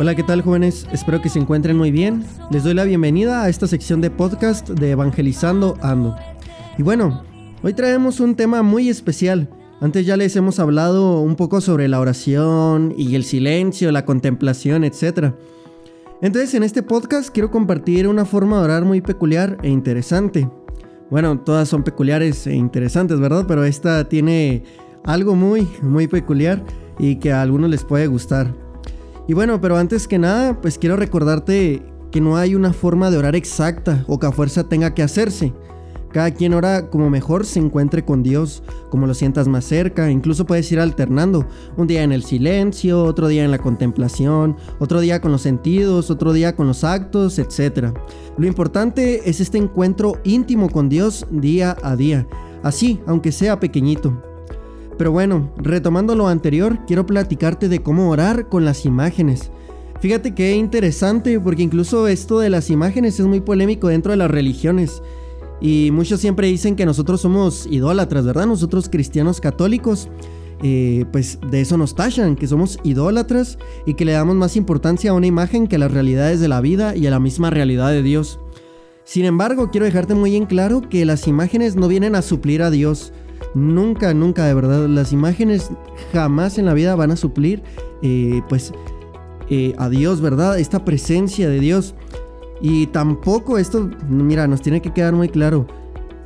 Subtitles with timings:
[0.00, 0.86] Hola, ¿qué tal jóvenes?
[0.92, 2.24] Espero que se encuentren muy bien.
[2.52, 6.14] Les doy la bienvenida a esta sección de podcast de Evangelizando Ando.
[6.78, 7.24] Y bueno,
[7.64, 9.50] hoy traemos un tema muy especial.
[9.80, 14.84] Antes ya les hemos hablado un poco sobre la oración y el silencio, la contemplación,
[14.84, 15.32] etc.
[16.22, 20.48] Entonces en este podcast quiero compartir una forma de orar muy peculiar e interesante.
[21.10, 23.46] Bueno, todas son peculiares e interesantes, ¿verdad?
[23.48, 24.62] Pero esta tiene
[25.02, 26.64] algo muy, muy peculiar
[27.00, 28.67] y que a algunos les puede gustar.
[29.28, 33.18] Y bueno, pero antes que nada, pues quiero recordarte que no hay una forma de
[33.18, 35.52] orar exacta o que a fuerza tenga que hacerse.
[36.12, 40.46] Cada quien ora como mejor se encuentre con Dios, como lo sientas más cerca, incluso
[40.46, 41.46] puedes ir alternando,
[41.76, 46.10] un día en el silencio, otro día en la contemplación, otro día con los sentidos,
[46.10, 47.92] otro día con los actos, etc.
[48.38, 52.26] Lo importante es este encuentro íntimo con Dios día a día,
[52.62, 54.27] así, aunque sea pequeñito.
[54.98, 59.50] Pero bueno, retomando lo anterior, quiero platicarte de cómo orar con las imágenes.
[60.00, 64.30] Fíjate que interesante porque incluso esto de las imágenes es muy polémico dentro de las
[64.30, 65.02] religiones.
[65.60, 68.46] Y muchos siempre dicen que nosotros somos idólatras, ¿verdad?
[68.46, 70.08] Nosotros cristianos católicos,
[70.62, 75.10] eh, pues de eso nos tachan, que somos idólatras y que le damos más importancia
[75.10, 77.90] a una imagen que a las realidades de la vida y a la misma realidad
[77.90, 78.38] de Dios.
[79.04, 82.70] Sin embargo, quiero dejarte muy en claro que las imágenes no vienen a suplir a
[82.70, 83.12] Dios.
[83.58, 84.86] Nunca, nunca, de verdad.
[84.86, 85.70] Las imágenes
[86.12, 87.62] jamás en la vida van a suplir,
[88.02, 88.72] eh, pues,
[89.50, 90.58] eh, a Dios, ¿verdad?
[90.58, 91.94] Esta presencia de Dios.
[92.60, 95.66] Y tampoco, esto, mira, nos tiene que quedar muy claro.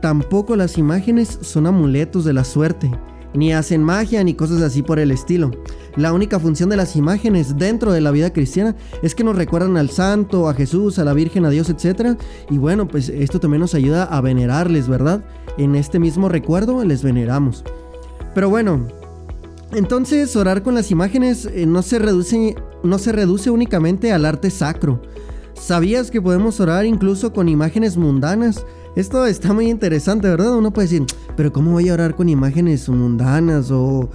[0.00, 2.90] Tampoco las imágenes son amuletos de la suerte
[3.34, 5.50] ni hacen magia ni cosas así por el estilo.
[5.96, 9.76] La única función de las imágenes dentro de la vida cristiana es que nos recuerdan
[9.76, 12.18] al santo, a Jesús, a la Virgen, a Dios, etc.
[12.50, 15.24] Y bueno, pues esto también nos ayuda a venerarles, ¿verdad?
[15.56, 17.64] En este mismo recuerdo les veneramos.
[18.34, 18.86] Pero bueno,
[19.72, 24.50] entonces orar con las imágenes eh, no, se reduce, no se reduce únicamente al arte
[24.50, 25.02] sacro.
[25.54, 28.64] ¿Sabías que podemos orar incluso con imágenes mundanas?
[28.96, 30.56] Esto está muy interesante, ¿verdad?
[30.56, 31.06] Uno puede decir,
[31.36, 34.10] pero ¿cómo voy a orar con imágenes mundanas o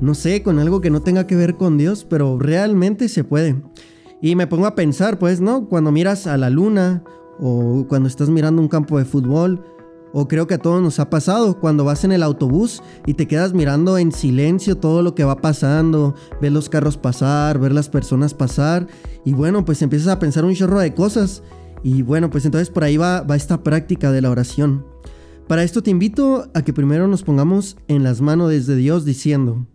[0.00, 2.04] no sé, con algo que no tenga que ver con Dios?
[2.08, 3.56] Pero realmente se puede.
[4.20, 5.68] Y me pongo a pensar, pues, ¿no?
[5.68, 7.02] Cuando miras a la luna
[7.38, 9.62] o cuando estás mirando un campo de fútbol,
[10.12, 13.28] o creo que a todos nos ha pasado cuando vas en el autobús y te
[13.28, 17.90] quedas mirando en silencio todo lo que va pasando, ver los carros pasar, ver las
[17.90, 18.86] personas pasar
[19.26, 21.42] y bueno, pues empiezas a pensar un chorro de cosas
[21.86, 24.84] y bueno, pues entonces por ahí va, esta práctica de la oración.
[25.46, 29.68] Para esto te invito a que primero nos pongamos en las manos desde Dios diciendo,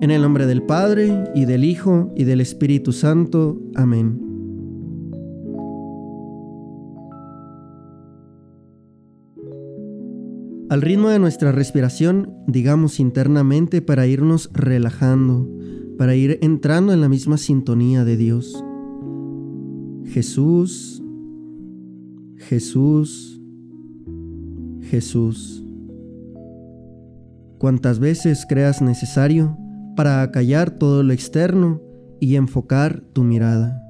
[0.00, 3.60] en el nombre del Padre, y del Hijo, y del Espíritu Santo.
[3.74, 4.20] Amén.
[10.70, 15.50] Al ritmo de nuestra respiración, digamos internamente para irnos relajando,
[15.98, 18.64] para ir entrando en la misma sintonía de Dios.
[20.06, 21.02] Jesús,
[22.36, 23.40] Jesús,
[24.82, 25.64] Jesús.
[27.58, 29.56] Cuantas veces creas necesario
[29.96, 31.80] para acallar todo lo externo
[32.20, 33.83] y enfocar tu mirada.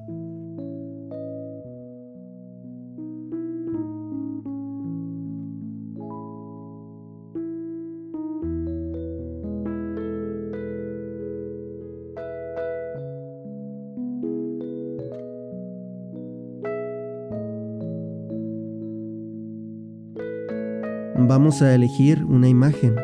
[21.27, 22.95] Vamos a elegir una imagen.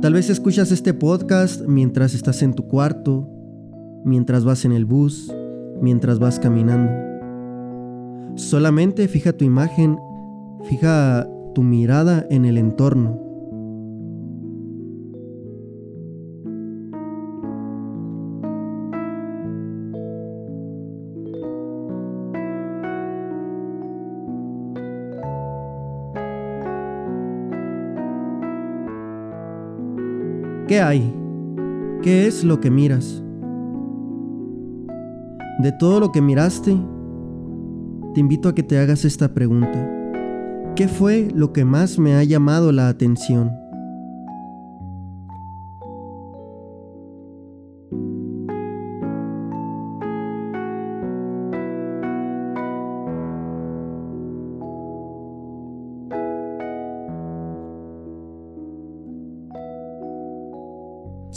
[0.00, 3.28] Tal vez escuchas este podcast mientras estás en tu cuarto,
[4.04, 5.32] mientras vas en el bus,
[5.80, 6.92] mientras vas caminando.
[8.36, 9.98] Solamente fija tu imagen,
[10.64, 13.23] fija tu mirada en el entorno.
[30.66, 31.14] ¿Qué hay?
[32.02, 33.22] ¿Qué es lo que miras?
[35.58, 36.74] De todo lo que miraste,
[38.14, 39.90] te invito a que te hagas esta pregunta.
[40.74, 43.63] ¿Qué fue lo que más me ha llamado la atención?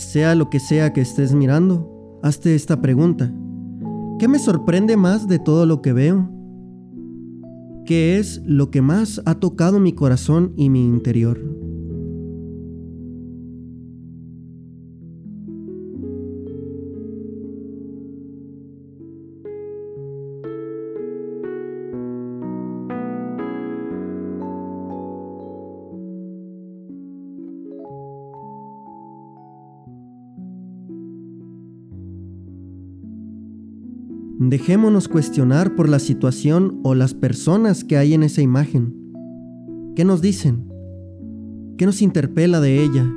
[0.08, 3.30] Sea lo que sea que estés mirando, hazte esta pregunta.
[4.20, 6.32] ¿Qué me sorprende más de todo lo que veo?
[7.86, 11.57] ¿Qué es lo que más ha tocado mi corazón y mi interior?
[34.40, 38.94] Dejémonos cuestionar por la situación o las personas que hay en esa imagen.
[39.96, 40.72] ¿Qué nos dicen?
[41.76, 43.12] ¿Qué nos interpela de ella?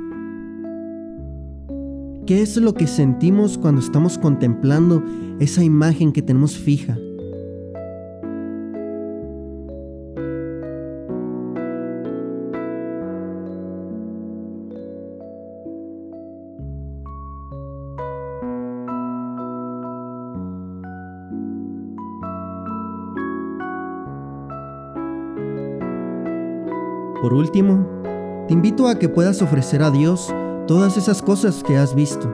[2.25, 5.03] ¿Qué es lo que sentimos cuando estamos contemplando
[5.39, 6.97] esa imagen que tenemos fija?
[27.21, 27.85] Por último,
[28.47, 30.33] te invito a que puedas ofrecer a Dios
[30.67, 32.27] todas esas cosas que has visto,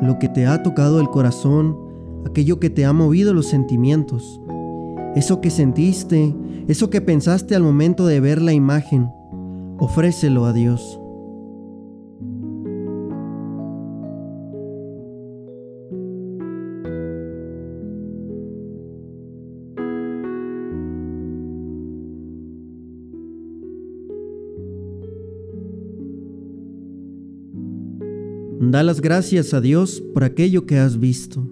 [0.00, 1.76] lo que te ha tocado el corazón,
[2.24, 4.40] aquello que te ha movido los sentimientos,
[5.16, 6.32] eso que sentiste,
[6.68, 9.10] eso que pensaste al momento de ver la imagen,
[9.78, 11.01] ofrécelo a Dios.
[28.72, 31.46] Da las gracias a Dios por aquello que has visto.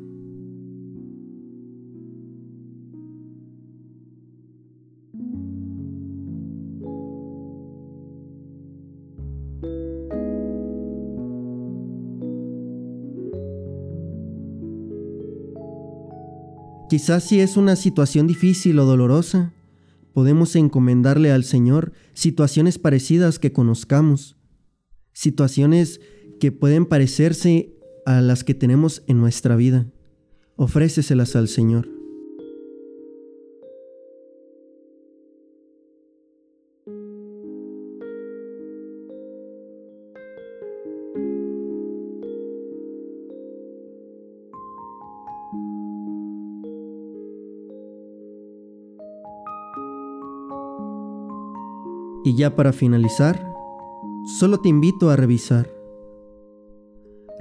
[16.88, 19.52] Quizás si es una situación difícil o dolorosa,
[20.14, 24.38] podemos encomendarle al Señor situaciones parecidas que conozcamos,
[25.12, 26.00] situaciones
[26.40, 27.70] que pueden parecerse
[28.06, 29.86] a las que tenemos en nuestra vida.
[30.56, 31.88] Ofréceselas al Señor.
[52.22, 53.52] Y ya para finalizar,
[54.38, 55.79] solo te invito a revisar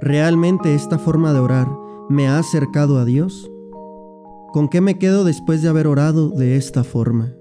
[0.02, 1.68] ¿Realmente esta forma de orar
[2.08, 3.50] me ha acercado a Dios?
[4.52, 7.34] ¿Con qué me quedo después de haber orado de esta forma?